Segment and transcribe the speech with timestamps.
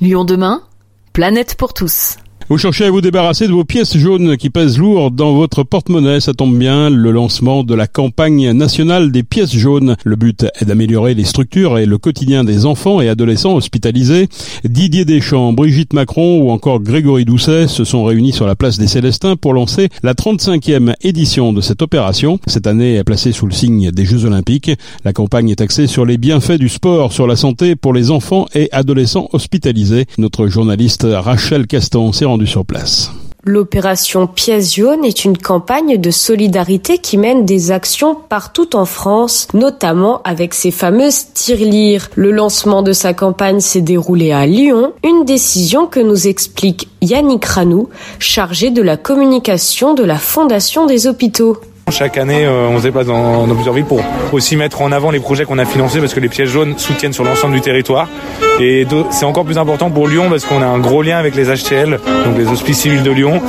[0.00, 0.62] Lyon demain,
[1.12, 2.18] planète pour tous.
[2.50, 6.18] Vous cherchez à vous débarrasser de vos pièces jaunes qui pèsent lourd dans votre porte-monnaie,
[6.18, 9.96] ça tombe bien, le lancement de la campagne nationale des pièces jaunes.
[10.02, 14.28] Le but est d'améliorer les structures et le quotidien des enfants et adolescents hospitalisés.
[14.64, 18.86] Didier Deschamps, Brigitte Macron ou encore Grégory Doucet se sont réunis sur la place des
[18.86, 22.38] Célestins pour lancer la 35e édition de cette opération.
[22.46, 24.70] Cette année est placée sous le signe des Jeux Olympiques.
[25.04, 28.46] La campagne est axée sur les bienfaits du sport, sur la santé pour les enfants
[28.54, 30.06] et adolescents hospitalisés.
[30.16, 33.10] Notre journaliste Rachel Caston s'est sur place.
[33.44, 39.48] L'opération Pièce jaune est une campagne de solidarité qui mène des actions partout en France,
[39.54, 42.10] notamment avec ces fameuses tirelires.
[42.14, 47.44] Le lancement de sa campagne s'est déroulé à Lyon, une décision que nous explique Yannick
[47.44, 47.88] Ranou,
[48.18, 51.56] chargé de la communication de la Fondation des hôpitaux.
[51.90, 54.02] Chaque année, euh, on se déplace dans, plusieurs villes pour
[54.32, 57.14] aussi mettre en avant les projets qu'on a financés parce que les pièces jaunes soutiennent
[57.14, 58.08] sur l'ensemble du territoire.
[58.60, 61.44] Et c'est encore plus important pour Lyon parce qu'on a un gros lien avec les
[61.44, 63.40] HTL, donc les hospices civils de Lyon.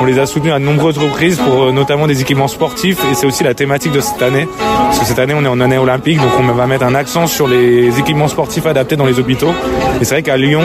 [0.00, 3.14] On les a soutenus à de nombreuses reprises pour euh, notamment des équipements sportifs et
[3.14, 4.46] c'est aussi la thématique de cette année.
[4.68, 7.26] Parce que cette année, on est en année olympique, donc on va mettre un accent
[7.26, 9.52] sur les équipements sportifs adaptés dans les hôpitaux.
[10.00, 10.62] Et c'est vrai qu'à Lyon,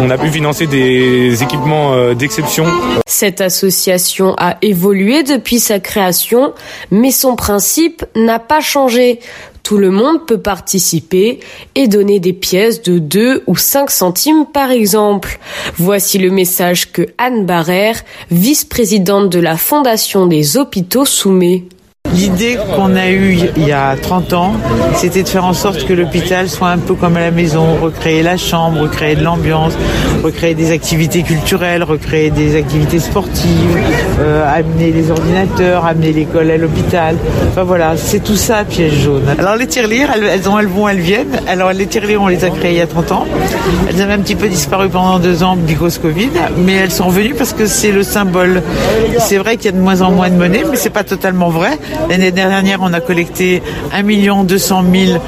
[0.00, 2.64] on a pu financer des équipements euh, d'exception.
[3.06, 6.52] Cette association a évolué depuis sa création
[6.90, 9.20] mais son principe n'a pas changé.
[9.64, 11.40] Tout le monde peut participer
[11.74, 15.40] et donner des pièces de 2 ou 5 centimes par exemple.
[15.78, 21.64] Voici le message que Anne Barrère, vice-présidente de la Fondation des hôpitaux, soumet.
[22.14, 24.52] L'idée qu'on a eue il y a 30 ans,
[24.94, 28.22] c'était de faire en sorte que l'hôpital soit un peu comme à la maison, recréer
[28.22, 29.72] la chambre, recréer de l'ambiance,
[30.22, 33.78] recréer des activités culturelles, recréer des activités sportives,
[34.20, 37.16] euh, amener les ordinateurs, amener l'école à l'hôpital.
[37.48, 39.34] Enfin voilà, c'est tout ça piège jaune.
[39.38, 41.40] Alors les tirelires, elles, elles, ont, elles vont, elles viennent.
[41.48, 43.26] Alors les tirelires, on les a créées il y a 30 ans.
[43.88, 47.34] Elles avaient un petit peu disparu pendant deux ans du Covid, mais elles sont revenues
[47.34, 48.62] parce que c'est le symbole.
[49.18, 51.48] C'est vrai qu'il y a de moins en moins de monnaie, mais c'est pas totalement
[51.48, 51.78] vrai.
[52.08, 53.62] L'année dernière, on a collecté
[53.92, 55.20] 1 200 000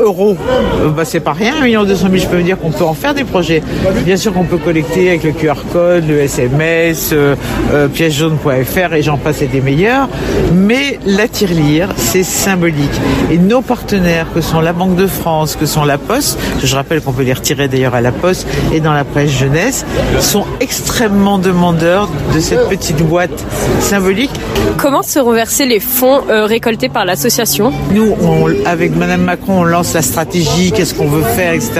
[0.00, 0.36] euros.
[0.80, 2.16] Euh, bah, c'est pas rien, 1 200 000.
[2.22, 3.62] Je peux vous dire qu'on peut en faire des projets.
[4.04, 7.34] Bien sûr qu'on peut collecter avec le QR code, le SMS, euh,
[7.72, 10.08] euh, pièce jaune.fr et j'en passe et des meilleurs.
[10.54, 13.00] Mais la tirelire, c'est symbolique.
[13.30, 17.00] Et nos partenaires, que sont la Banque de France, que sont la Poste, je rappelle
[17.00, 19.86] qu'on peut les retirer d'ailleurs à la Poste et dans la presse jeunesse,
[20.20, 23.44] sont extrêmement demandeurs de cette petite boîte
[23.80, 24.32] symbolique.
[24.76, 28.14] Comment se reverser les fonds euh, récoltés par l'association Nous,
[28.66, 31.72] avec Madame Macron, on lance la stratégie, qu'est-ce qu'on veut faire, etc.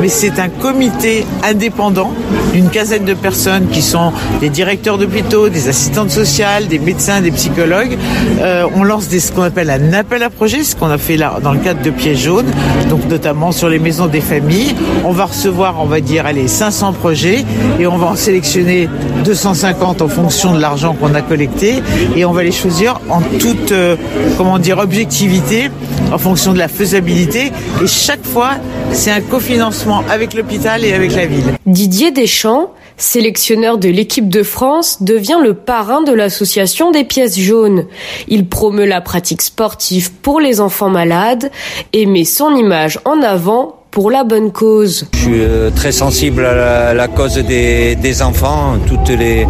[0.00, 2.12] Mais c'est un comité indépendant
[2.52, 7.32] d'une quinzaine de personnes qui sont des directeurs d'hôpitaux, des assistantes sociales, des médecins, des
[7.32, 7.98] psychologues.
[8.40, 11.16] Euh, on lance des, ce qu'on appelle un appel à projet, ce qu'on a fait
[11.16, 12.50] là dans le cadre de Pièges jaunes,
[12.88, 14.74] donc notamment sur les maisons des familles.
[15.04, 17.44] On va recevoir, on va dire, allez, 500 projets
[17.80, 18.88] et on va en sélectionner
[19.24, 21.82] 250 en fonction de l'argent qu'on a collecté
[22.16, 23.96] et on va les choisir en tout toute euh,
[24.36, 25.70] comment dire objectivité
[26.12, 27.50] en fonction de la faisabilité
[27.82, 28.50] et chaque fois
[28.92, 31.54] c'est un cofinancement avec l'hôpital et avec la ville.
[31.64, 37.86] Didier Deschamps, sélectionneur de l'équipe de France, devient le parrain de l'association des pièces jaunes.
[38.26, 41.50] Il promeut la pratique sportive pour les enfants malades
[41.94, 45.06] et met son image en avant pour la bonne cause.
[45.12, 48.76] Je suis euh, très sensible à la, cause des, enfants.
[48.86, 49.44] Toutes les,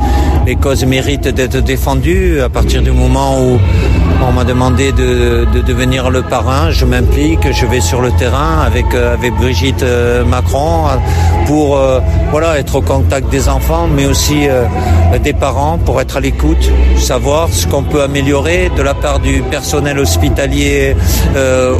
[0.47, 2.41] les causes méritent d'être défendues.
[2.41, 3.58] À partir du moment où
[4.26, 8.62] on m'a demandé de, de, devenir le parrain, je m'implique, je vais sur le terrain
[8.64, 10.87] avec, euh, avec Brigitte euh, Macron
[11.47, 11.78] pour
[12.31, 14.47] voilà, être au contact des enfants, mais aussi
[15.22, 19.43] des parents pour être à l'écoute, savoir ce qu'on peut améliorer de la part du
[19.43, 20.94] personnel hospitalier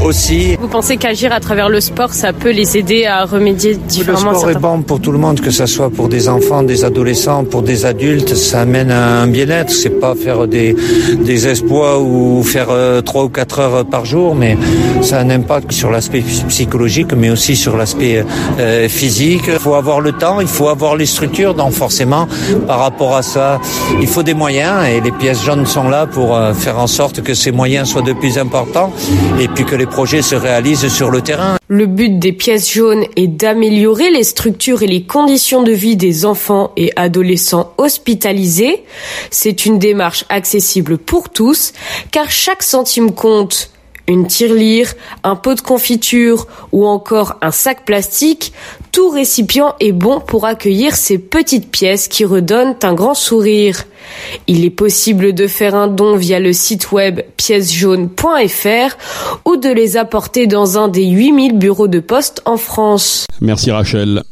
[0.05, 0.57] aussi.
[0.61, 4.33] Vous pensez qu'agir à travers le sport, ça peut les aider à remédier différemment.
[4.33, 6.85] Le sport est bon pour tout le monde, que ce soit pour des enfants, des
[6.85, 8.35] adolescents, pour des adultes.
[8.35, 9.71] Ça amène un bien-être.
[9.71, 10.75] C'est pas faire des,
[11.21, 14.57] des exploits ou faire euh, trois ou quatre heures par jour, mais
[15.03, 18.25] ça a un impact sur l'aspect psychologique, mais aussi sur l'aspect
[18.59, 19.43] euh, physique.
[19.49, 21.55] Il faut avoir le temps, il faut avoir les structures.
[21.55, 22.29] Donc forcément,
[22.67, 23.61] par rapport à ça,
[24.01, 27.23] il faut des moyens et les pièces jaunes sont là pour euh, faire en sorte
[27.23, 28.93] que ces moyens soient de plus importants
[29.41, 31.57] et puis que les projets se réalisent sur le terrain.
[31.69, 36.25] Le but des pièces jaunes est d'améliorer les structures et les conditions de vie des
[36.25, 38.85] enfants et adolescents hospitalisés.
[39.31, 41.73] C'est une démarche accessible pour tous,
[42.11, 43.71] car chaque centime compte.
[44.09, 48.53] Une tirelire, un pot de confiture ou encore un sac plastique,
[48.91, 53.85] tout récipient est bon pour accueillir ces petites pièces qui redonnent un grand sourire.
[54.47, 58.97] Il est possible de faire un don via le site web piècesjaunes.fr
[59.45, 63.27] ou de les apporter dans un des 8000 bureaux de poste en France.
[63.41, 64.23] Merci Rachel.